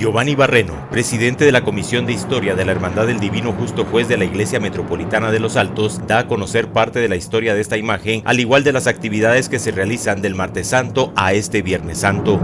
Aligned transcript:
Giovanni 0.00 0.34
Barreno, 0.34 0.72
presidente 0.90 1.44
de 1.44 1.52
la 1.52 1.62
Comisión 1.62 2.06
de 2.06 2.14
Historia 2.14 2.54
de 2.54 2.64
la 2.64 2.72
Hermandad 2.72 3.06
del 3.06 3.20
Divino 3.20 3.52
Justo 3.52 3.84
Juez 3.84 4.08
de 4.08 4.16
la 4.16 4.24
Iglesia 4.24 4.58
Metropolitana 4.58 5.30
de 5.30 5.40
Los 5.40 5.58
Altos, 5.58 6.00
da 6.06 6.20
a 6.20 6.26
conocer 6.26 6.68
parte 6.68 7.00
de 7.00 7.08
la 7.10 7.16
historia 7.16 7.52
de 7.52 7.60
esta 7.60 7.76
imagen, 7.76 8.22
al 8.24 8.40
igual 8.40 8.64
de 8.64 8.72
las 8.72 8.86
actividades 8.86 9.50
que 9.50 9.58
se 9.58 9.72
realizan 9.72 10.22
del 10.22 10.34
martes 10.34 10.68
santo 10.68 11.12
a 11.16 11.34
este 11.34 11.60
viernes 11.60 11.98
santo. 11.98 12.40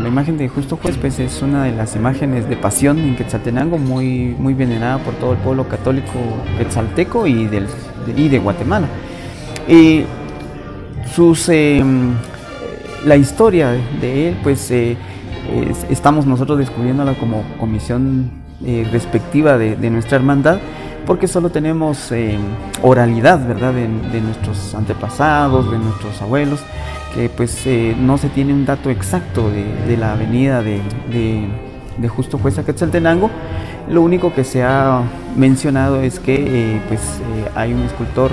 La 0.00 0.06
imagen 0.06 0.38
de 0.38 0.48
Justo 0.48 0.76
Juez 0.76 0.96
pues, 0.96 1.18
es 1.18 1.42
una 1.42 1.64
de 1.64 1.72
las 1.72 1.96
imágenes 1.96 2.48
de 2.48 2.56
pasión 2.56 3.00
en 3.00 3.16
Quetzaltenango 3.16 3.78
muy, 3.78 4.36
muy 4.38 4.54
venerada 4.54 4.98
por 4.98 5.14
todo 5.14 5.32
el 5.32 5.38
pueblo 5.38 5.68
católico 5.68 6.12
quetzalteco 6.56 7.26
y, 7.26 7.46
del, 7.46 7.66
y 8.16 8.28
de 8.28 8.38
Guatemala. 8.38 8.86
Y 9.66 10.04
sus... 11.12 11.48
Em, 11.48 12.14
la 13.06 13.16
historia 13.16 13.70
de 14.00 14.28
él, 14.28 14.36
pues 14.42 14.68
eh, 14.72 14.96
estamos 15.88 16.26
nosotros 16.26 16.58
descubriéndola 16.58 17.14
como 17.14 17.44
comisión 17.58 18.30
eh, 18.64 18.86
respectiva 18.90 19.56
de, 19.56 19.90
nuestra 19.90 20.16
hermandad, 20.16 20.58
porque 21.06 21.28
solo 21.28 21.50
tenemos 21.50 22.10
eh, 22.10 22.36
oralidad, 22.82 23.46
¿verdad?, 23.46 23.72
de, 23.72 24.20
nuestros 24.20 24.74
antepasados, 24.74 25.70
de 25.70 25.78
nuestros 25.78 26.20
abuelos, 26.20 26.60
que 27.14 27.28
pues 27.28 27.64
no 27.98 28.18
se 28.18 28.28
tiene 28.28 28.52
un 28.52 28.66
dato 28.66 28.90
exacto 28.90 29.50
de, 29.50 29.96
la 29.96 30.12
avenida 30.12 30.62
de, 30.62 31.48
Justo 32.08 32.38
Juez 32.38 32.58
Quetzaltenango. 32.58 33.30
Lo 33.88 34.02
único 34.02 34.34
que 34.34 34.42
se 34.42 34.64
ha 34.64 35.00
mencionado 35.36 36.02
es 36.02 36.18
que 36.18 36.80
pues 36.88 37.00
hay 37.54 37.72
un 37.72 37.82
escultor 37.82 38.32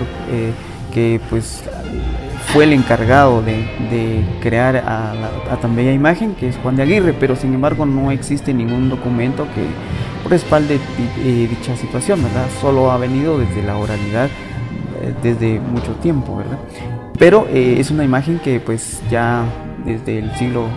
que 0.92 1.22
pues 1.30 1.64
fue 2.54 2.66
el 2.66 2.74
encargado 2.74 3.42
de, 3.42 4.24
crear 4.40 4.78
a, 4.78 5.16
la, 5.16 5.60
tan 5.60 5.76
bella 5.76 5.92
imagen, 5.92 6.36
que 6.36 6.50
es 6.50 6.58
Juan 6.58 6.76
de 6.76 6.84
Aguirre, 6.84 7.12
pero 7.12 7.36
sin 7.36 7.52
embargo 7.52 7.84
no 7.88 8.12
existe 8.12 8.54
ningún 8.54 8.90
documento 8.90 9.48
que 9.56 10.30
respalde 10.30 10.76
eh, 10.76 11.48
dicha 11.50 11.76
situación, 11.76 12.22
¿verdad? 12.22 12.46
Solo 12.62 12.92
ha 12.92 12.98
venido 13.00 13.40
desde 13.40 13.64
la 13.64 13.76
oralidad 13.76 14.28
eh, 15.02 15.14
desde 15.24 15.60
mucho 15.60 15.94
tiempo, 15.94 16.38
¿verdad? 16.38 16.60
Pero 17.18 17.48
eh, 17.50 17.80
es 17.80 17.90
una 17.90 18.04
imagen 18.04 18.38
que 18.38 18.60
pues 18.60 19.02
ya 19.10 19.46
desde 19.84 20.20
el 20.20 20.32
siglo 20.36 20.68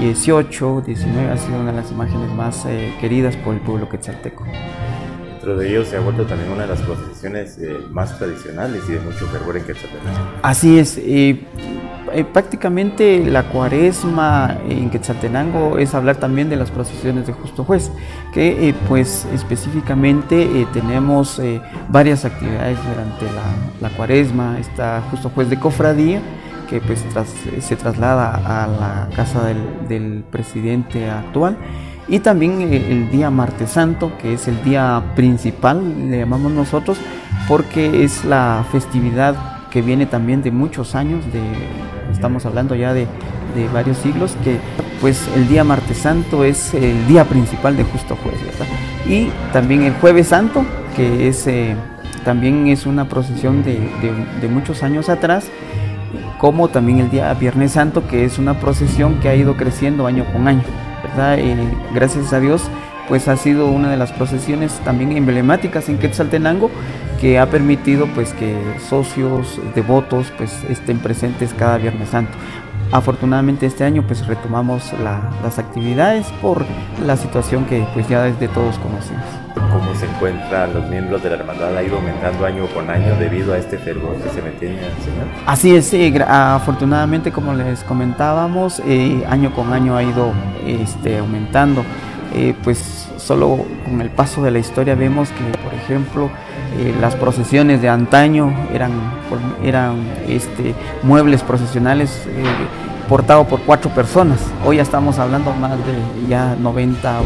XVIII, 0.00 0.84
XIX 0.84 1.30
ha 1.32 1.36
sido 1.36 1.60
una 1.60 1.72
de 1.72 1.78
las 1.78 1.90
imágenes 1.90 2.32
más 2.32 2.64
queridas 3.00 3.34
por 3.36 3.54
el 3.54 3.60
pueblo 3.60 3.88
quetzalteco. 3.88 4.44
Dentro 5.42 5.58
de 5.58 5.70
ellos 5.70 5.88
se 5.88 5.96
ha 5.96 6.00
vuelto 6.00 6.24
también 6.24 6.52
una 6.52 6.62
de 6.62 6.68
las 6.68 6.80
procesiones 6.82 7.58
eh, 7.58 7.76
más 7.90 8.16
tradicionales 8.16 8.84
y 8.88 8.92
de 8.92 9.00
mucho 9.00 9.26
fervor 9.26 9.56
en 9.56 9.64
Quetzaltenango. 9.64 10.20
Así 10.40 10.78
es. 10.78 10.96
Eh, 10.98 11.44
prácticamente 12.32 13.26
la 13.26 13.42
cuaresma 13.48 14.58
en 14.68 14.88
Quetzaltenango 14.88 15.78
es 15.78 15.96
hablar 15.96 16.14
también 16.14 16.48
de 16.48 16.54
las 16.54 16.70
procesiones 16.70 17.26
de 17.26 17.32
Justo 17.32 17.64
Juez, 17.64 17.90
que 18.32 18.68
eh, 18.68 18.74
pues 18.88 19.26
específicamente 19.34 20.64
tenemos 20.72 21.42
varias 21.88 22.24
actividades 22.24 22.78
durante 22.86 23.26
la, 23.80 23.90
cuaresma. 23.96 24.60
Está 24.60 25.02
Justo 25.10 25.28
Juez 25.28 25.50
de 25.50 25.58
Cofradía, 25.58 26.20
que 26.70 26.80
pues 26.80 27.04
se 27.58 27.74
traslada 27.74 28.36
a 28.36 28.68
la 28.68 29.16
casa 29.16 29.44
del 29.88 30.22
presidente 30.30 31.10
actual 31.10 31.56
y 32.08 32.18
también 32.18 32.60
eh, 32.62 32.90
el 32.90 33.10
día 33.10 33.30
martes 33.30 33.70
santo, 33.70 34.12
que 34.20 34.34
es 34.34 34.48
el 34.48 34.62
día 34.64 35.02
principal, 35.14 36.10
le 36.10 36.18
llamamos 36.18 36.52
nosotros, 36.52 36.98
porque 37.48 38.04
es 38.04 38.24
la 38.24 38.64
festividad 38.72 39.36
que 39.70 39.82
viene 39.82 40.06
también 40.06 40.42
de 40.42 40.50
muchos 40.50 40.94
años, 40.94 41.24
de, 41.32 41.40
estamos 42.12 42.44
hablando 42.44 42.74
ya 42.74 42.92
de, 42.92 43.06
varios 43.72 43.98
siglos, 43.98 44.34
que 44.42 44.58
pues 45.02 45.28
el 45.36 45.46
día 45.46 45.62
martes 45.62 45.98
santo 45.98 46.42
es 46.42 46.72
el 46.72 47.06
día 47.06 47.24
principal 47.24 47.76
de 47.76 47.84
Justo 47.84 48.16
Juez, 48.16 48.36
Y 49.06 49.28
también 49.52 49.82
el 49.82 49.92
jueves 49.94 50.28
santo, 50.28 50.64
que 50.96 51.28
es, 51.28 51.46
eh, 51.46 51.76
también 52.24 52.66
es 52.68 52.86
una 52.86 53.08
procesión 53.10 53.62
de, 53.62 53.78
de 54.40 54.48
muchos 54.48 54.82
años 54.82 55.10
atrás, 55.10 55.48
como 56.38 56.68
también 56.68 57.00
el 57.00 57.10
día 57.10 57.32
Viernes 57.34 57.72
Santo, 57.72 58.08
que 58.08 58.24
es 58.24 58.38
una 58.38 58.58
procesión 58.58 59.20
que 59.20 59.28
ha 59.28 59.34
ido 59.34 59.54
creciendo 59.56 60.06
año 60.06 60.24
con 60.32 60.48
año 60.48 60.62
gracias 61.94 62.32
a 62.32 62.40
Dios, 62.40 62.62
pues 63.08 63.28
ha 63.28 63.36
sido 63.36 63.66
una 63.66 63.90
de 63.90 63.96
las 63.96 64.12
procesiones 64.12 64.72
también 64.84 65.12
emblemáticas 65.12 65.88
en 65.88 65.98
Quetzaltenango 65.98 66.70
que 67.20 67.38
ha 67.38 67.46
permitido 67.50 68.06
pues 68.08 68.32
que 68.32 68.56
socios, 68.88 69.60
devotos 69.74 70.32
pues 70.36 70.64
estén 70.68 70.98
presentes 70.98 71.54
cada 71.54 71.78
Viernes 71.78 72.08
Santo. 72.08 72.32
Afortunadamente 72.92 73.64
este 73.64 73.84
año 73.84 74.04
pues 74.06 74.26
retomamos 74.26 74.92
las 75.02 75.58
actividades 75.58 76.26
por 76.42 76.66
la 77.06 77.16
situación 77.16 77.64
que 77.64 77.86
pues 77.94 78.06
ya 78.06 78.22
desde 78.22 78.48
todos 78.48 78.78
conocemos. 78.78 79.24
¿Cómo 79.54 79.94
se 79.94 80.04
encuentran 80.04 80.74
los 80.74 80.86
miembros 80.90 81.22
de 81.22 81.30
la 81.30 81.36
hermandad? 81.36 81.74
¿Ha 81.74 81.82
ido 81.82 81.96
aumentando 81.96 82.44
año 82.44 82.66
con 82.66 82.90
año 82.90 83.16
debido 83.16 83.54
a 83.54 83.58
este 83.58 83.78
fervor 83.78 84.16
que 84.16 84.28
se 84.28 84.42
mantiene, 84.42 84.76
Señor? 85.02 85.26
Así 85.46 85.74
es, 85.74 85.94
afortunadamente 86.28 87.32
como 87.32 87.54
les 87.54 87.82
comentábamos, 87.82 88.82
eh, 88.86 89.24
año 89.26 89.54
con 89.54 89.72
año 89.72 89.96
ha 89.96 90.02
ido 90.02 90.32
este, 90.66 91.18
aumentando. 91.18 91.84
Eh, 92.34 92.54
pues 92.62 93.08
solo 93.16 93.64
con 93.84 94.00
el 94.02 94.10
paso 94.10 94.42
de 94.42 94.50
la 94.50 94.58
historia 94.58 94.94
vemos 94.94 95.30
que, 95.30 95.58
por 95.58 95.72
ejemplo, 95.72 96.30
eh, 96.78 96.94
las 97.00 97.16
procesiones 97.16 97.82
de 97.82 97.88
antaño 97.88 98.54
eran, 98.72 98.92
eran 99.62 99.96
este, 100.28 100.74
muebles 101.02 101.42
procesionales 101.42 102.24
eh, 102.28 102.44
portados 103.08 103.46
por 103.46 103.60
cuatro 103.60 103.90
personas. 103.90 104.38
Hoy 104.64 104.76
ya 104.76 104.82
estamos 104.82 105.18
hablando 105.18 105.52
más 105.52 105.72
de 105.72 106.28
ya 106.28 106.56
90, 106.58 107.20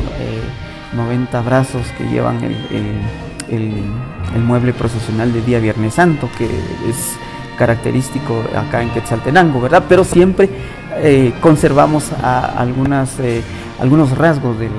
90 0.95 1.41
brazos 1.43 1.83
que 1.97 2.05
llevan 2.09 2.39
el, 2.43 3.83
mueble 4.45 4.73
procesional 4.73 5.33
de 5.33 5.41
día 5.43 5.61
Viernes 5.61 5.95
Santo, 5.95 6.29
que 6.37 6.45
es 6.45 7.17
característico 7.57 8.43
acá 8.55 8.83
en 8.83 8.91
Quetzaltenango, 8.91 9.61
¿verdad? 9.61 9.85
Pero 9.89 10.05
siempre 10.05 10.51
conservamos 11.41 12.11
algunas 12.23 13.19
algunos 13.81 14.17
rasgos 14.17 14.57
de, 14.59 14.71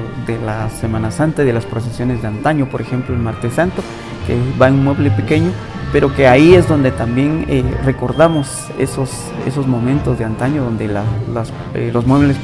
la 0.45 0.69
Semana 0.69 1.11
Santa 1.11 1.43
y 1.43 1.45
de 1.45 1.53
las 1.53 1.65
procesiones 1.65 2.21
de 2.21 2.27
antaño, 2.27 2.67
por 2.67 2.81
ejemplo 2.81 3.15
el 3.15 3.21
Martes 3.21 3.53
Santo, 3.53 3.81
que 4.27 4.37
va 4.61 4.67
en 4.67 4.75
un 4.75 4.83
mueble 4.83 5.09
pequeño, 5.09 5.51
pero 5.91 6.13
que 6.13 6.27
ahí 6.27 6.53
es 6.53 6.67
donde 6.67 6.91
también 6.91 7.45
eh, 7.47 7.63
recordamos 7.83 8.67
esos, 8.77 9.09
esos 9.45 9.65
momentos 9.65 10.19
de 10.19 10.25
antaño 10.25 10.63
donde 10.63 10.85
eh, 11.73 11.89
los 11.93 12.05
muebles 12.05 12.37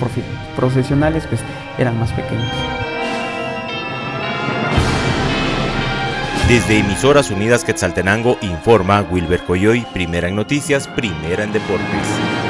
procesionales 0.56 1.28
pues, 1.28 1.42
eran 1.78 2.00
más 2.00 2.12
pequeños. 2.14 2.50
Desde 6.48 6.80
Emisoras 6.80 7.32
Unidas 7.32 7.64
Quetzaltenango 7.64 8.38
informa 8.42 9.02
Wilber 9.02 9.44
Coyoy, 9.44 9.86
primera 9.94 10.28
en 10.28 10.36
noticias, 10.36 10.88
primera 10.88 11.44
en 11.44 11.54
deportes. 11.54 12.43